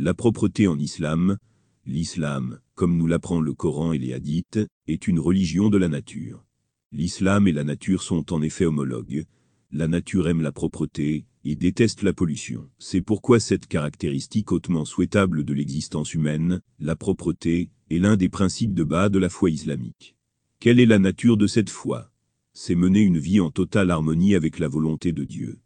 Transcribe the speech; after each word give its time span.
La 0.00 0.14
propreté 0.14 0.68
en 0.68 0.78
islam. 0.78 1.38
L'islam, 1.84 2.60
comme 2.76 2.96
nous 2.96 3.08
l'apprend 3.08 3.40
le 3.40 3.52
Coran 3.52 3.92
et 3.92 3.98
les 3.98 4.12
hadiths, 4.12 4.60
est 4.86 5.08
une 5.08 5.18
religion 5.18 5.70
de 5.70 5.76
la 5.76 5.88
nature. 5.88 6.44
L'islam 6.92 7.48
et 7.48 7.52
la 7.52 7.64
nature 7.64 8.04
sont 8.04 8.32
en 8.32 8.40
effet 8.40 8.64
homologues. 8.64 9.24
La 9.72 9.88
nature 9.88 10.28
aime 10.28 10.40
la 10.40 10.52
propreté 10.52 11.26
et 11.44 11.56
déteste 11.56 12.04
la 12.04 12.12
pollution. 12.12 12.70
C'est 12.78 13.00
pourquoi 13.00 13.40
cette 13.40 13.66
caractéristique 13.66 14.52
hautement 14.52 14.84
souhaitable 14.84 15.42
de 15.42 15.52
l'existence 15.52 16.14
humaine, 16.14 16.60
la 16.78 16.94
propreté, 16.94 17.70
est 17.90 17.98
l'un 17.98 18.16
des 18.16 18.28
principes 18.28 18.74
de 18.74 18.84
bas 18.84 19.08
de 19.08 19.18
la 19.18 19.28
foi 19.28 19.50
islamique. 19.50 20.14
Quelle 20.60 20.78
est 20.78 20.86
la 20.86 21.00
nature 21.00 21.36
de 21.36 21.48
cette 21.48 21.70
foi? 21.70 22.12
C'est 22.52 22.76
mener 22.76 23.00
une 23.00 23.18
vie 23.18 23.40
en 23.40 23.50
totale 23.50 23.90
harmonie 23.90 24.36
avec 24.36 24.60
la 24.60 24.68
volonté 24.68 25.10
de 25.10 25.24
Dieu. 25.24 25.58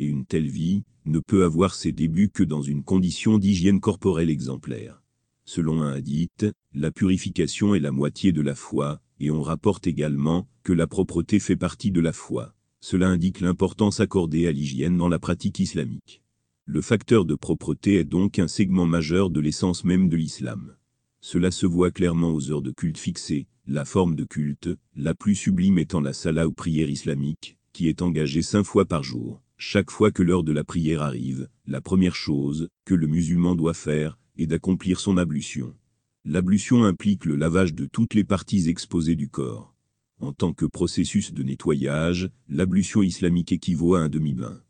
Et 0.00 0.06
une 0.06 0.24
telle 0.24 0.48
vie 0.48 0.82
ne 1.04 1.18
peut 1.18 1.44
avoir 1.44 1.74
ses 1.74 1.92
débuts 1.92 2.30
que 2.30 2.42
dans 2.42 2.62
une 2.62 2.82
condition 2.82 3.36
d'hygiène 3.36 3.80
corporelle 3.80 4.30
exemplaire. 4.30 5.02
Selon 5.44 5.82
un 5.82 5.92
hadith, 5.92 6.46
la 6.72 6.90
purification 6.90 7.74
est 7.74 7.80
la 7.80 7.92
moitié 7.92 8.32
de 8.32 8.40
la 8.40 8.54
foi, 8.54 9.02
et 9.18 9.30
on 9.30 9.42
rapporte 9.42 9.86
également 9.86 10.48
que 10.62 10.72
la 10.72 10.86
propreté 10.86 11.38
fait 11.38 11.56
partie 11.56 11.90
de 11.90 12.00
la 12.00 12.14
foi. 12.14 12.54
Cela 12.80 13.08
indique 13.08 13.40
l'importance 13.40 14.00
accordée 14.00 14.46
à 14.46 14.52
l'hygiène 14.52 14.96
dans 14.96 15.08
la 15.08 15.18
pratique 15.18 15.58
islamique. 15.58 16.22
Le 16.64 16.80
facteur 16.80 17.26
de 17.26 17.34
propreté 17.34 17.96
est 17.96 18.04
donc 18.04 18.38
un 18.38 18.48
segment 18.48 18.86
majeur 18.86 19.28
de 19.28 19.40
l'essence 19.40 19.84
même 19.84 20.08
de 20.08 20.16
l'islam. 20.16 20.76
Cela 21.20 21.50
se 21.50 21.66
voit 21.66 21.90
clairement 21.90 22.32
aux 22.32 22.50
heures 22.50 22.62
de 22.62 22.70
culte 22.70 22.96
fixées, 22.96 23.48
la 23.66 23.84
forme 23.84 24.16
de 24.16 24.24
culte, 24.24 24.70
la 24.96 25.14
plus 25.14 25.34
sublime 25.34 25.78
étant 25.78 26.00
la 26.00 26.14
salat 26.14 26.48
ou 26.48 26.52
prière 26.52 26.88
islamique, 26.88 27.58
qui 27.74 27.88
est 27.88 28.00
engagée 28.00 28.40
cinq 28.40 28.62
fois 28.62 28.86
par 28.86 29.02
jour. 29.02 29.42
Chaque 29.62 29.90
fois 29.90 30.10
que 30.10 30.22
l'heure 30.22 30.42
de 30.42 30.52
la 30.52 30.64
prière 30.64 31.02
arrive, 31.02 31.46
la 31.66 31.82
première 31.82 32.14
chose 32.14 32.70
que 32.86 32.94
le 32.94 33.06
musulman 33.06 33.54
doit 33.54 33.74
faire 33.74 34.18
est 34.38 34.46
d'accomplir 34.46 34.98
son 34.98 35.18
ablution. 35.18 35.76
L'ablution 36.24 36.84
implique 36.84 37.26
le 37.26 37.36
lavage 37.36 37.74
de 37.74 37.84
toutes 37.84 38.14
les 38.14 38.24
parties 38.24 38.70
exposées 38.70 39.16
du 39.16 39.28
corps. 39.28 39.74
En 40.18 40.32
tant 40.32 40.54
que 40.54 40.64
processus 40.64 41.34
de 41.34 41.42
nettoyage, 41.42 42.30
l'ablution 42.48 43.02
islamique 43.02 43.52
équivaut 43.52 43.96
à 43.96 44.00
un 44.00 44.08
demi-bain. 44.08 44.62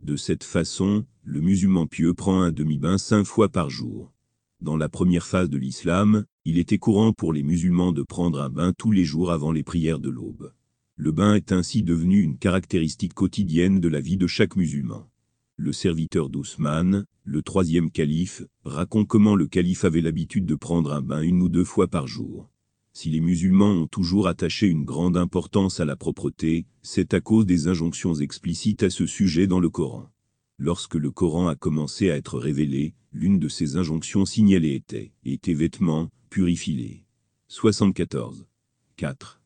De 0.00 0.16
cette 0.16 0.44
façon, 0.44 1.04
le 1.24 1.42
musulman 1.42 1.86
pieux 1.86 2.14
prend 2.14 2.40
un 2.40 2.50
demi-bain 2.50 2.96
cinq 2.96 3.24
fois 3.24 3.50
par 3.50 3.68
jour. 3.68 4.14
Dans 4.62 4.78
la 4.78 4.88
première 4.88 5.26
phase 5.26 5.50
de 5.50 5.58
l'islam, 5.58 6.24
il 6.46 6.56
était 6.56 6.78
courant 6.78 7.12
pour 7.12 7.34
les 7.34 7.42
musulmans 7.42 7.92
de 7.92 8.02
prendre 8.02 8.40
un 8.40 8.48
bain 8.48 8.72
tous 8.72 8.92
les 8.92 9.04
jours 9.04 9.30
avant 9.30 9.52
les 9.52 9.62
prières 9.62 10.00
de 10.00 10.08
l'aube. 10.08 10.54
Le 11.00 11.12
bain 11.12 11.36
est 11.36 11.52
ainsi 11.52 11.84
devenu 11.84 12.22
une 12.22 12.38
caractéristique 12.38 13.14
quotidienne 13.14 13.78
de 13.78 13.86
la 13.86 14.00
vie 14.00 14.16
de 14.16 14.26
chaque 14.26 14.56
musulman. 14.56 15.08
Le 15.56 15.72
serviteur 15.72 16.28
d'Ousmane, 16.28 17.06
le 17.22 17.42
troisième 17.42 17.92
calife, 17.92 18.42
raconte 18.64 19.06
comment 19.06 19.36
le 19.36 19.46
calife 19.46 19.84
avait 19.84 20.00
l'habitude 20.00 20.44
de 20.44 20.56
prendre 20.56 20.92
un 20.92 21.00
bain 21.00 21.22
une 21.22 21.40
ou 21.40 21.48
deux 21.48 21.62
fois 21.62 21.86
par 21.86 22.08
jour. 22.08 22.50
Si 22.92 23.10
les 23.10 23.20
musulmans 23.20 23.70
ont 23.70 23.86
toujours 23.86 24.26
attaché 24.26 24.66
une 24.66 24.84
grande 24.84 25.16
importance 25.16 25.78
à 25.78 25.84
la 25.84 25.94
propreté, 25.94 26.66
c'est 26.82 27.14
à 27.14 27.20
cause 27.20 27.46
des 27.46 27.68
injonctions 27.68 28.16
explicites 28.16 28.82
à 28.82 28.90
ce 28.90 29.06
sujet 29.06 29.46
dans 29.46 29.60
le 29.60 29.70
Coran. 29.70 30.10
Lorsque 30.58 30.96
le 30.96 31.12
Coran 31.12 31.46
a 31.46 31.54
commencé 31.54 32.10
à 32.10 32.16
être 32.16 32.40
révélé, 32.40 32.94
l'une 33.12 33.38
de 33.38 33.48
ces 33.48 33.76
injonctions 33.76 34.26
signalées 34.26 34.74
était 34.74 35.12
«Et 35.24 35.38
tes 35.38 35.54
vêtements, 35.54 36.08
purifie-les». 36.28 37.04
74. 37.46 38.48
4. 38.96 39.37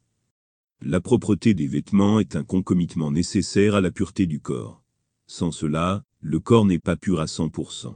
La 0.85 1.01
propreté 1.01 1.55
des 1.55 1.69
vêtements 1.69 2.19
est 2.19 2.35
un 2.35 2.43
concomitement 2.43 3.13
nécessaire 3.13 3.77
à 3.77 3.81
la 3.81 3.93
pureté 3.93 4.27
du 4.27 4.41
corps. 4.41 4.83
Sans 5.29 5.53
cela, 5.53 6.05
le 6.21 6.41
corps 6.41 6.67
n'est 6.67 6.81
pas 6.81 6.97
pur 6.97 7.21
à 7.21 7.27
100%. 7.27 7.95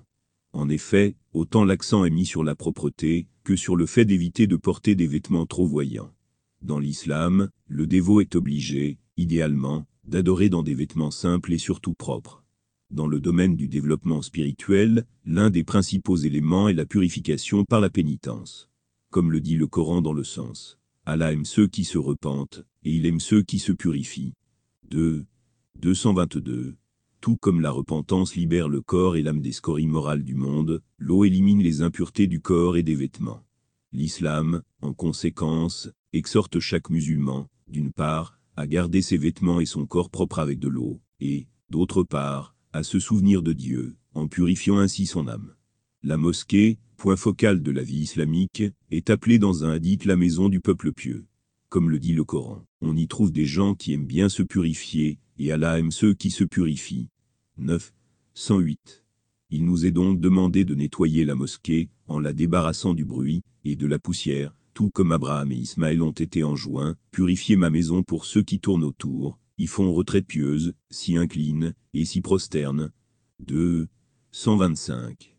En 0.53 0.69
effet, 0.69 1.17
autant 1.33 1.65
l'accent 1.65 2.05
est 2.05 2.11
mis 2.11 2.27
sur 2.27 2.45
la 2.45 2.55
propreté, 2.55 3.27
que 3.43 3.57
sur 3.57 3.75
le 3.75 3.87
fait 3.87 4.05
d'éviter 4.05 4.47
de 4.47 4.55
porter 4.55 4.95
des 4.95 5.09
vêtements 5.09 5.47
trop 5.47 5.67
voyants. 5.67 6.15
Dans 6.63 6.79
l'islam, 6.79 7.51
le 7.67 7.89
dévot 7.89 8.21
est 8.21 8.37
obligé, 8.37 8.99
idéalement, 9.17 9.85
d'adorer 10.05 10.49
dans 10.49 10.63
des 10.63 10.75
vêtements 10.75 11.11
simples 11.11 11.53
et 11.53 11.59
surtout 11.59 11.95
propres. 11.95 12.45
Dans 12.93 13.09
le 13.09 13.19
domaine 13.19 13.57
du 13.57 13.67
développement 13.67 14.23
spirituel, 14.23 15.07
l'un 15.25 15.51
des 15.51 15.65
principaux 15.65 16.19
éléments 16.19 16.69
est 16.69 16.75
la 16.75 16.87
purification 16.87 17.65
par 17.65 17.81
la 17.81 17.91
pénitence. 17.91 18.71
Comme 19.11 19.33
le 19.33 19.41
dit 19.41 19.57
le 19.57 19.67
Coran 19.67 20.03
dans 20.03 20.13
le 20.13 20.23
sens, 20.23 20.79
Allah 21.07 21.33
aime 21.33 21.45
ceux 21.45 21.69
qui 21.69 21.85
se 21.85 21.99
repentent, 21.99 22.65
et 22.83 22.95
il 22.95 23.07
aime 23.07 23.21
ceux 23.21 23.43
qui 23.43 23.59
se 23.59 23.73
purifient. 23.73 24.35
2. 24.91 25.25
222 25.81 26.77
tout 27.27 27.37
comme 27.37 27.61
la 27.61 27.73
repentance 27.73 28.37
libère 28.37 28.69
le 28.69 28.81
corps 28.81 29.17
et 29.17 29.23
l'âme 29.23 29.41
des 29.41 29.51
scories 29.51 29.89
morales 29.89 30.23
du 30.23 30.37
monde, 30.37 30.81
l'eau 30.97 31.25
élimine 31.25 31.61
les 31.61 31.83
impuretés 31.83 32.29
du 32.29 32.41
corps 32.41 32.77
et 32.77 32.85
des 32.85 32.95
vêtements. 32.95 33.43
L'islam, 33.91 34.63
en 34.81 34.93
conséquence, 34.93 35.91
exhorte 36.13 36.61
chaque 36.61 36.89
musulman, 36.89 37.49
d'une 37.67 37.93
part, 37.93 38.39
à 38.55 38.69
garder 38.69 39.03
ses 39.03 39.17
vêtements 39.17 39.59
et 39.59 39.67
son 39.67 39.87
corps 39.87 40.09
propre 40.09 40.39
avec 40.39 40.61
de 40.61 40.69
l'eau, 40.69 41.01
et, 41.19 41.49
d'autre 41.69 42.05
part, 42.05 42.55
à 42.73 42.85
se 42.85 43.01
souvenir 43.01 43.43
de 43.43 43.53
Dieu, 43.53 43.97
en 44.15 44.29
purifiant 44.29 44.79
ainsi 44.79 45.05
son 45.07 45.27
âme. 45.27 45.55
La 46.05 46.19
mosquée, 46.19 46.79
point 46.97 47.17
focal 47.17 47.63
de 47.63 47.71
la 47.71 47.83
vie 47.83 48.01
islamique, 48.01 48.63
est 48.91 49.11
appelée 49.11 49.39
dans 49.39 49.65
un 49.65 49.71
hadith 49.71 50.05
la 50.05 50.17
maison 50.17 50.49
du 50.49 50.61
peuple 50.61 50.93
pieux. 50.93 51.27
Comme 51.69 51.91
le 51.91 51.99
dit 51.99 52.15
le 52.15 52.25
Coran, 52.25 52.65
on 52.81 52.97
y 52.97 53.07
trouve 53.07 53.33
des 53.33 53.45
gens 53.45 53.75
qui 53.75 53.93
aiment 53.93 54.07
bien 54.07 54.29
se 54.29 54.43
purifier, 54.43 55.19
et 55.39 55.53
Allah 55.53 55.79
aime 55.79 55.91
ceux 55.91 56.15
qui 56.15 56.31
se 56.31 56.45
purifient. 56.45 57.09
9. 57.59 57.93
108. 58.35 59.05
Il 59.51 59.65
nous 59.65 59.87
est 59.87 59.93
donc 59.93 60.21
demandé 60.21 60.65
de 60.65 60.75
nettoyer 60.75 61.25
la 61.25 61.35
mosquée, 61.35 61.89
en 62.09 62.19
la 62.19 62.33
débarrassant 62.33 62.95
du 62.95 63.05
bruit, 63.05 63.43
et 63.65 63.77
de 63.77 63.87
la 63.87 63.99
poussière, 63.99 64.55
tout 64.75 64.91
comme 64.91 65.13
Abraham 65.13 65.53
et 65.53 65.57
Ismaël 65.57 66.03
ont 66.03 66.13
été 66.13 66.45
enjoints, 66.45 66.97
purifier 67.11 67.57
ma 67.57 67.71
maison 67.71 68.03
pour 68.03 68.25
ceux 68.25 68.43
qui 68.43 68.61
tournent 68.61 68.85
autour, 68.85 69.39
y 69.59 69.67
font 69.67 69.93
retraite 69.93 70.27
pieuse, 70.27 70.75
s'y 70.91 71.17
inclinent, 71.17 71.75
et 71.95 72.05
s'y 72.05 72.21
prosternent. 72.21 72.91
2. 73.41 73.89
125. 74.33 75.36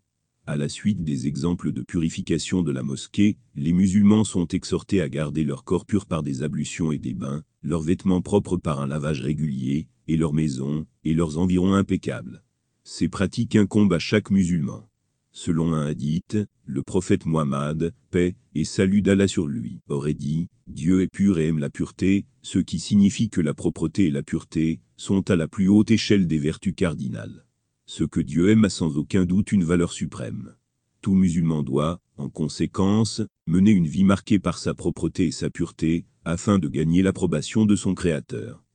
À 0.50 0.56
la 0.56 0.70
suite 0.70 1.04
des 1.04 1.28
exemples 1.28 1.74
de 1.74 1.82
purification 1.82 2.64
de 2.64 2.72
la 2.72 2.82
mosquée, 2.82 3.38
les 3.58 3.74
musulmans 3.74 4.24
sont 4.24 4.48
exhortés 4.48 5.02
à 5.02 5.10
garder 5.10 5.44
leur 5.44 5.66
corps 5.66 5.86
pur 5.86 6.06
par 6.06 6.24
des 6.24 6.42
ablutions 6.42 6.94
et 6.94 6.98
des 6.98 7.14
bains, 7.14 7.44
leurs 7.64 7.82
vêtements 7.82 8.22
propres 8.22 8.56
par 8.56 8.80
un 8.80 8.88
lavage 8.88 9.20
régulier, 9.20 9.90
et 10.08 10.16
leurs 10.16 10.32
maisons, 10.32 10.86
et 11.04 11.14
leurs 11.14 11.38
environs 11.38 11.74
impeccables. 11.74 12.46
Ces 12.86 13.10
pratiques 13.10 13.58
incombent 13.58 13.92
à 13.92 14.00
chaque 14.00 14.32
musulman. 14.32 14.90
Selon 15.34 15.74
un 15.74 15.86
hadith, 15.86 16.38
le 16.66 16.82
prophète 16.82 17.26
Muhammad, 17.26 17.94
paix 18.10 18.38
et 18.56 18.64
salut 18.64 19.02
d'Allah 19.02 19.28
sur 19.28 19.48
lui, 19.48 19.82
aurait 19.90 20.14
dit, 20.14 20.48
Dieu 20.68 21.02
est 21.02 21.12
pur 21.12 21.40
et 21.40 21.48
aime 21.48 21.60
la 21.60 21.70
pureté, 21.70 22.26
ce 22.42 22.60
qui 22.60 22.80
signifie 22.80 23.30
que 23.30 23.42
la 23.42 23.54
propreté 23.54 24.06
et 24.06 24.12
la 24.12 24.24
pureté 24.24 24.80
sont 24.96 25.30
à 25.30 25.36
la 25.36 25.50
plus 25.50 25.68
haute 25.68 25.92
échelle 25.92 26.26
des 26.26 26.40
vertus 26.40 26.74
cardinales. 26.74 27.47
Ce 27.90 28.04
que 28.04 28.20
Dieu 28.20 28.50
aime 28.50 28.66
a 28.66 28.70
sans 28.70 28.98
aucun 28.98 29.24
doute 29.24 29.54
une 29.54 29.64
valeur 29.64 29.94
suprême. 29.94 30.54
Tout 31.02 31.14
musulman 31.14 31.64
doit, 31.64 32.02
en 32.18 32.30
conséquence, 32.30 33.22
mener 33.48 33.72
une 33.72 33.88
vie 33.88 34.04
marquée 34.04 34.40
par 34.40 34.58
sa 34.58 34.74
propreté 34.74 35.28
et 35.28 35.32
sa 35.32 35.50
pureté, 35.50 36.06
afin 36.26 36.60
de 36.60 36.68
gagner 36.68 37.02
l'approbation 37.02 37.66
de 37.66 37.78
son 37.78 37.96
Créateur. 37.96 38.67